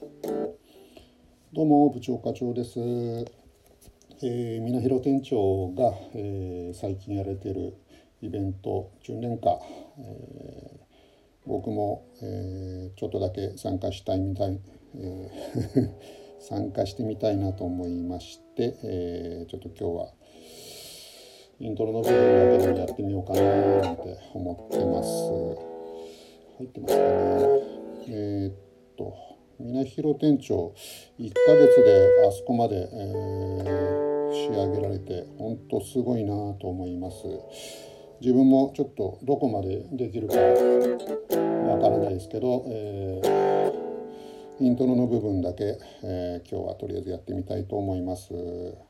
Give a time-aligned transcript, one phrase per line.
[0.00, 2.78] どうも部長課長です。
[2.78, 7.74] えー、mina 広店長が、えー、最近やれてる
[8.22, 9.58] イベント10年間、
[9.98, 14.60] えー、僕も、えー、ちょっとだけ参加したいみたい、
[14.94, 15.90] えー、
[16.46, 20.12] 参加してみたいなと思いまして、えー、ちょっと今日は
[21.58, 23.42] イントロの部分だけでもやってみようかな
[23.80, 25.08] なんて思ってます。
[26.58, 27.08] 入ってますかね。
[28.10, 28.54] えー、っ
[28.96, 30.72] と峰広店長
[31.18, 37.16] 1ヶ月であそこまで、えー、仕上げられてほんとすごいなと思います。
[38.20, 48.87] 自分もちょっとどこまでできるかわからないですけど、えー、イントロの部分だけ、えー、今日はとりあえずやってみたいと思います。